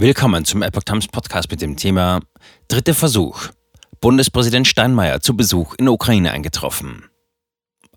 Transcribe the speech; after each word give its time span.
Willkommen 0.00 0.44
zum 0.44 0.62
Epoch 0.62 0.84
Times 0.84 1.08
Podcast 1.08 1.50
mit 1.50 1.60
dem 1.60 1.76
Thema 1.76 2.20
Dritter 2.68 2.94
Versuch. 2.94 3.48
Bundespräsident 4.00 4.68
Steinmeier 4.68 5.20
zu 5.20 5.36
Besuch 5.36 5.74
in 5.76 5.86
der 5.86 5.92
Ukraine 5.92 6.30
eingetroffen. 6.30 7.06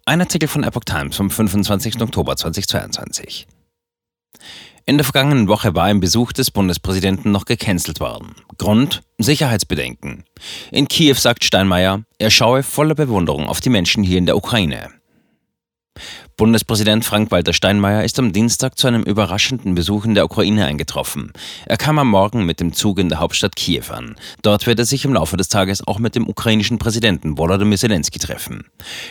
Ein 0.05 0.19
Artikel 0.19 0.49
von 0.49 0.63
Epoch 0.63 0.83
Times 0.83 1.15
vom 1.15 1.29
25. 1.29 2.01
Oktober 2.01 2.35
2022. 2.35 3.45
In 4.87 4.97
der 4.97 5.03
vergangenen 5.03 5.47
Woche 5.47 5.75
war 5.75 5.83
ein 5.83 5.99
Besuch 5.99 6.33
des 6.33 6.49
Bundespräsidenten 6.49 7.31
noch 7.31 7.45
gecancelt 7.45 7.99
worden. 7.99 8.33
Grund? 8.57 9.03
Sicherheitsbedenken. 9.19 10.23
In 10.71 10.87
Kiew 10.87 11.17
sagt 11.17 11.43
Steinmeier, 11.43 12.01
er 12.17 12.31
schaue 12.31 12.63
voller 12.63 12.95
Bewunderung 12.95 13.45
auf 13.45 13.61
die 13.61 13.69
Menschen 13.69 14.03
hier 14.03 14.17
in 14.17 14.25
der 14.25 14.37
Ukraine. 14.37 14.89
Bundespräsident 16.41 17.05
Frank-Walter 17.05 17.53
Steinmeier 17.53 18.03
ist 18.03 18.17
am 18.17 18.33
Dienstag 18.33 18.75
zu 18.75 18.87
einem 18.87 19.03
überraschenden 19.03 19.75
Besuch 19.75 20.05
in 20.05 20.15
der 20.15 20.25
Ukraine 20.25 20.65
eingetroffen. 20.65 21.31
Er 21.67 21.77
kam 21.77 21.99
am 21.99 22.09
Morgen 22.09 22.47
mit 22.47 22.59
dem 22.59 22.73
Zug 22.73 22.97
in 22.97 23.09
der 23.09 23.19
Hauptstadt 23.19 23.55
Kiew 23.55 23.91
an. 23.91 24.15
Dort 24.41 24.65
wird 24.65 24.79
er 24.79 24.85
sich 24.85 25.05
im 25.05 25.13
Laufe 25.13 25.37
des 25.37 25.49
Tages 25.49 25.85
auch 25.87 25.99
mit 25.99 26.15
dem 26.15 26.27
ukrainischen 26.27 26.79
Präsidenten 26.79 27.37
Volodymyr 27.37 27.77
Zelensky 27.77 28.17
treffen. 28.17 28.63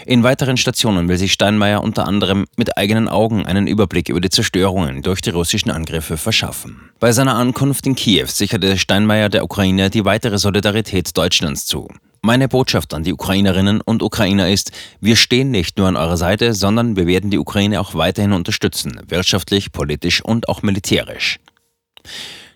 In 0.06 0.24
weiteren 0.24 0.56
Stationen 0.56 1.08
will 1.08 1.18
sich 1.18 1.32
Steinmeier 1.32 1.84
unter 1.84 2.08
anderem 2.08 2.46
mit 2.56 2.76
eigenen 2.76 3.08
Augen 3.08 3.46
einen 3.46 3.68
Überblick 3.68 4.08
über 4.08 4.20
die 4.20 4.30
Zerstörungen 4.30 5.02
durch 5.02 5.20
die 5.20 5.30
russischen 5.30 5.70
Angriffe 5.70 6.16
verschaffen. 6.16 6.90
Bei 6.98 7.12
seiner 7.12 7.36
Ankunft 7.36 7.86
in 7.86 7.94
Kiew 7.94 8.26
sicherte 8.26 8.76
Steinmeier 8.76 9.28
der 9.28 9.44
Ukraine 9.44 9.88
die 9.88 10.04
weitere 10.04 10.38
Solidarität 10.38 11.16
Deutschlands 11.16 11.64
zu. 11.64 11.86
Meine 12.22 12.48
Botschaft 12.48 12.92
an 12.92 13.02
die 13.02 13.14
Ukrainerinnen 13.14 13.80
und 13.80 14.02
Ukrainer 14.02 14.50
ist, 14.50 14.72
wir 15.00 15.16
stehen 15.16 15.50
nicht 15.50 15.78
nur 15.78 15.88
an 15.88 15.96
eurer 15.96 16.18
Seite, 16.18 16.52
sondern 16.52 16.94
wir 16.96 17.06
werden 17.06 17.30
die 17.30 17.38
Ukraine 17.38 17.80
auch 17.80 17.94
weiterhin 17.94 18.32
unterstützen, 18.32 19.00
wirtschaftlich, 19.08 19.72
politisch 19.72 20.22
und 20.22 20.48
auch 20.48 20.62
militärisch. 20.62 21.38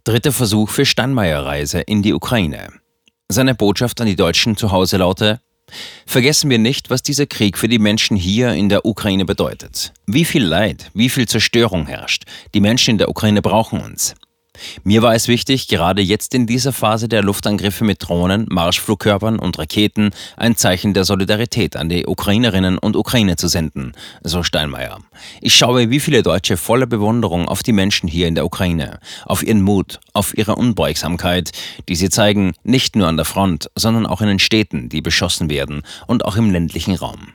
Dritter 0.04 0.32
Versuch 0.32 0.68
für 0.68 0.84
Steinmeier-Reise 0.84 1.80
in 1.80 2.02
die 2.02 2.12
Ukraine. 2.12 2.68
Seine 3.28 3.54
Botschaft 3.54 4.02
an 4.02 4.06
die 4.06 4.16
Deutschen 4.16 4.56
zu 4.56 4.70
Hause 4.70 4.98
laute, 4.98 5.40
Vergessen 6.06 6.50
wir 6.50 6.58
nicht, 6.58 6.90
was 6.90 7.02
dieser 7.02 7.26
Krieg 7.26 7.56
für 7.58 7.68
die 7.68 7.78
Menschen 7.78 8.16
hier 8.16 8.52
in 8.52 8.68
der 8.68 8.84
Ukraine 8.84 9.24
bedeutet. 9.24 9.92
Wie 10.06 10.24
viel 10.24 10.44
Leid, 10.44 10.90
wie 10.94 11.08
viel 11.08 11.26
Zerstörung 11.26 11.86
herrscht. 11.86 12.24
Die 12.52 12.60
Menschen 12.60 12.92
in 12.92 12.98
der 12.98 13.08
Ukraine 13.08 13.42
brauchen 13.42 13.80
uns. 13.80 14.14
Mir 14.82 15.02
war 15.02 15.14
es 15.14 15.28
wichtig, 15.28 15.68
gerade 15.68 16.02
jetzt 16.02 16.34
in 16.34 16.46
dieser 16.46 16.72
Phase 16.72 17.08
der 17.08 17.22
Luftangriffe 17.22 17.84
mit 17.84 18.06
Drohnen, 18.06 18.46
Marschflugkörpern 18.50 19.38
und 19.38 19.58
Raketen 19.58 20.10
ein 20.36 20.56
Zeichen 20.56 20.94
der 20.94 21.04
Solidarität 21.04 21.76
an 21.76 21.88
die 21.88 22.06
Ukrainerinnen 22.06 22.78
und 22.78 22.96
Ukrainer 22.96 23.36
zu 23.36 23.48
senden, 23.48 23.92
so 24.22 24.42
Steinmeier. 24.42 24.98
Ich 25.40 25.54
schaue, 25.54 25.90
wie 25.90 26.00
viele 26.00 26.22
Deutsche 26.22 26.56
voller 26.56 26.86
Bewunderung 26.86 27.48
auf 27.48 27.62
die 27.62 27.72
Menschen 27.72 28.08
hier 28.08 28.28
in 28.28 28.34
der 28.34 28.46
Ukraine, 28.46 29.00
auf 29.26 29.42
ihren 29.42 29.62
Mut, 29.62 30.00
auf 30.12 30.36
ihre 30.36 30.56
Unbeugsamkeit, 30.56 31.50
die 31.88 31.96
sie 31.96 32.10
zeigen, 32.10 32.54
nicht 32.62 32.96
nur 32.96 33.08
an 33.08 33.16
der 33.16 33.26
Front, 33.26 33.70
sondern 33.74 34.06
auch 34.06 34.20
in 34.20 34.28
den 34.28 34.38
Städten, 34.38 34.88
die 34.88 35.00
beschossen 35.00 35.50
werden 35.50 35.82
und 36.06 36.24
auch 36.24 36.36
im 36.36 36.50
ländlichen 36.50 36.94
Raum. 36.94 37.34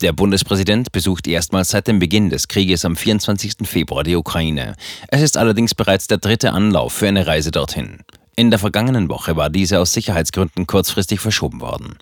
Der 0.00 0.12
Bundespräsident 0.12 0.92
besucht 0.92 1.26
erstmals 1.26 1.70
seit 1.70 1.86
dem 1.86 1.98
Beginn 1.98 2.30
des 2.30 2.48
Krieges 2.48 2.84
am 2.84 2.96
24. 2.96 3.54
Februar 3.64 4.04
die 4.04 4.16
Ukraine. 4.16 4.74
Es 5.08 5.22
ist 5.22 5.36
allerdings 5.36 5.74
bereits 5.74 6.06
der 6.06 6.18
dritte 6.18 6.52
Anlauf 6.52 6.92
für 6.92 7.08
eine 7.08 7.26
Reise 7.26 7.50
dorthin. 7.50 7.98
In 8.40 8.48
der 8.48 8.58
vergangenen 8.58 9.10
Woche 9.10 9.36
war 9.36 9.50
diese 9.50 9.80
aus 9.80 9.92
Sicherheitsgründen 9.92 10.66
kurzfristig 10.66 11.20
verschoben 11.20 11.60
worden. 11.60 11.98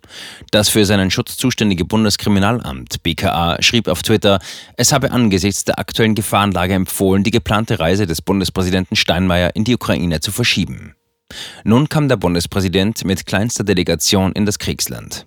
Das 0.52 0.68
für 0.68 0.84
seinen 0.84 1.10
Schutz 1.10 1.36
zuständige 1.36 1.84
Bundeskriminalamt 1.84 3.02
BKA 3.02 3.56
schrieb 3.60 3.88
auf 3.88 4.04
Twitter, 4.04 4.38
es 4.76 4.92
habe 4.92 5.10
angesichts 5.10 5.64
der 5.64 5.80
aktuellen 5.80 6.14
Gefahrenlage 6.14 6.74
empfohlen, 6.74 7.24
die 7.24 7.32
geplante 7.32 7.80
Reise 7.80 8.06
des 8.06 8.22
Bundespräsidenten 8.22 8.94
Steinmeier 8.94 9.56
in 9.56 9.64
die 9.64 9.74
Ukraine 9.74 10.20
zu 10.20 10.30
verschieben. 10.30 10.94
Nun 11.64 11.88
kam 11.88 12.08
der 12.08 12.16
Bundespräsident 12.16 13.04
mit 13.04 13.26
kleinster 13.26 13.64
Delegation 13.64 14.32
in 14.32 14.46
das 14.46 14.60
Kriegsland. 14.60 15.26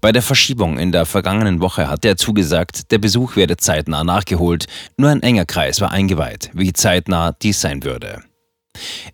Bei 0.00 0.12
der 0.12 0.22
Verschiebung 0.22 0.78
in 0.78 0.92
der 0.92 1.06
vergangenen 1.06 1.60
Woche 1.60 1.88
hatte 1.88 2.08
er 2.08 2.16
zugesagt, 2.16 2.90
der 2.90 2.98
Besuch 2.98 3.36
werde 3.36 3.56
zeitnah 3.56 4.04
nachgeholt, 4.04 4.66
nur 4.96 5.10
ein 5.10 5.22
enger 5.22 5.44
Kreis 5.44 5.80
war 5.80 5.90
eingeweiht, 5.90 6.50
wie 6.54 6.72
zeitnah 6.72 7.32
dies 7.32 7.60
sein 7.60 7.84
würde. 7.84 8.22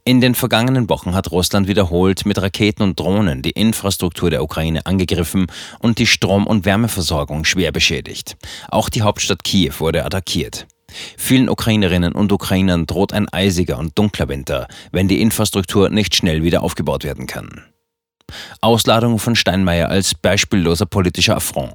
In 0.05 0.21
den 0.21 0.35
vergangenen 0.35 0.89
Wochen 0.91 1.15
hat 1.15 1.31
Russland 1.31 1.69
wiederholt 1.69 2.27
mit 2.27 2.41
Raketen 2.41 2.83
und 2.83 3.01
Drohnen 3.01 3.43
die 3.43 3.51
Infrastruktur 3.51 4.31
der 4.31 4.43
Ukraine 4.43 4.85
angegriffen 4.87 5.47
und 5.79 5.99
die 5.99 6.07
Strom- 6.07 6.47
und 6.47 6.65
Wärmeversorgung 6.65 7.45
schwer 7.45 7.73
beschädigt. 7.73 8.37
Auch 8.69 8.89
die 8.89 9.03
Hauptstadt 9.03 9.45
Kiew 9.45 9.73
wurde 9.79 10.05
attackiert. 10.05 10.67
Vielen 11.17 11.49
Ukrainerinnen 11.49 12.13
und 12.13 12.31
Ukrainern 12.31 12.87
droht 12.87 13.13
ein 13.13 13.29
eisiger 13.31 13.79
und 13.79 13.99
dunkler 13.99 14.29
Winter, 14.29 14.69
wenn 14.93 15.09
die 15.09 15.21
Infrastruktur 15.21 15.91
nicht 15.91 16.15
schnell 16.15 16.43
wieder 16.43 16.63
aufgebaut 16.63 17.05
werden 17.05 17.27
kann. 17.27 17.63
Ausladung 18.61 19.19
von 19.19 19.37
Steinmeier 19.37 19.89
als 19.89 20.15
beispielloser 20.15 20.87
politischer 20.87 21.37
Affront. 21.37 21.75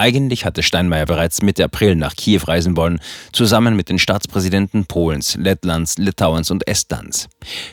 Eigentlich 0.00 0.46
hatte 0.46 0.62
Steinmeier 0.62 1.04
bereits 1.04 1.42
Mitte 1.42 1.62
April 1.62 1.94
nach 1.94 2.16
Kiew 2.16 2.40
reisen 2.46 2.74
wollen, 2.74 3.00
zusammen 3.34 3.76
mit 3.76 3.90
den 3.90 3.98
Staatspräsidenten 3.98 4.86
Polens, 4.86 5.36
Lettlands, 5.36 5.98
Litauens 5.98 6.50
und 6.50 6.66
Estlands. 6.66 7.28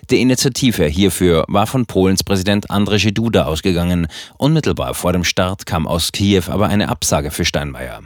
Die 0.10 0.20
Initiative 0.20 0.84
hierfür 0.88 1.46
war 1.48 1.68
von 1.68 1.86
Polens 1.86 2.26
Präsident 2.26 2.70
Andrzej 2.70 3.14
Duda 3.14 3.46
ausgegangen. 3.46 4.08
Unmittelbar 4.38 4.94
vor 4.94 5.14
dem 5.14 5.24
Start 5.24 5.66
kam 5.66 5.88
aus 5.88 6.12
Kiew 6.12 6.44
aber 6.50 6.68
eine 6.68 6.90
Absage 6.90 7.32
für 7.32 7.46
Steinmeier. 7.46 8.02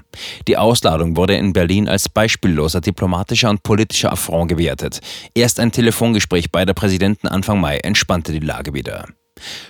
Die 0.48 0.58
Ausladung 0.58 1.18
wurde 1.18 1.34
in 1.34 1.52
Berlin 1.52 1.90
als 1.90 2.08
beispielloser 2.08 2.80
diplomatischer 2.80 3.50
und 3.50 3.64
politischer 3.64 4.12
Affront 4.12 4.50
gewertet. 4.50 5.00
Erst 5.34 5.60
ein 5.60 5.72
Telefongespräch 5.72 6.52
beider 6.52 6.76
Präsidenten 6.76 7.28
Anfang 7.28 7.60
Mai 7.60 7.80
entspannte 7.80 8.34
die 8.34 8.40
Lage 8.40 8.76
wieder. 8.76 9.08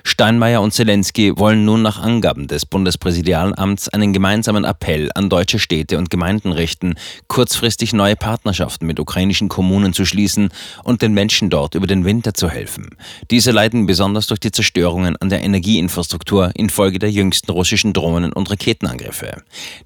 Steinmeier 0.03 0.61
und 0.61 0.73
Zelensky 0.73 1.37
wollen 1.37 1.65
nun 1.65 1.81
nach 1.81 2.01
Angaben 2.01 2.47
des 2.47 2.65
Bundespräsidialamts 2.65 3.89
einen 3.89 4.13
gemeinsamen 4.13 4.63
Appell 4.63 5.09
an 5.15 5.29
deutsche 5.29 5.59
Städte 5.59 5.97
und 5.97 6.09
Gemeinden 6.09 6.51
richten, 6.51 6.95
kurzfristig 7.27 7.93
neue 7.93 8.15
Partnerschaften 8.15 8.87
mit 8.87 8.99
ukrainischen 8.99 9.49
Kommunen 9.49 9.93
zu 9.93 10.05
schließen 10.05 10.49
und 10.83 11.01
den 11.01 11.13
Menschen 11.13 11.49
dort 11.49 11.75
über 11.75 11.87
den 11.87 12.05
Winter 12.05 12.33
zu 12.33 12.49
helfen. 12.49 12.89
Diese 13.29 13.51
leiden 13.51 13.85
besonders 13.85 14.27
durch 14.27 14.39
die 14.39 14.51
Zerstörungen 14.51 15.15
an 15.17 15.29
der 15.29 15.43
Energieinfrastruktur 15.43 16.51
infolge 16.55 16.99
der 16.99 17.11
jüngsten 17.11 17.51
russischen 17.51 17.93
Drohnen- 17.93 18.33
und 18.33 18.49
Raketenangriffe. 18.49 19.43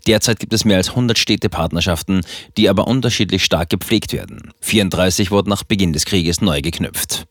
Derzeit 0.08 0.40
gibt 0.40 0.54
es 0.54 0.66
mehr 0.66 0.78
als 0.78 0.90
100 0.90 1.18
Städtepartnerschaften, 1.18 2.22
die 2.58 2.70
aber 2.70 2.88
unterschiedlich 2.88 3.44
stark 3.44 3.70
gepflegt 3.70 4.14
werden. 4.14 4.54
34 4.62 5.32
wurden 5.32 5.50
nach 5.50 5.64
Beginn 5.64 5.94
des 5.94 6.06
Krieges 6.06 6.42
neu 6.42 6.62
geknüpft. 6.62 7.28